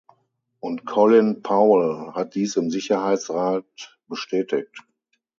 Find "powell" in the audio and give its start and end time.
1.43-2.15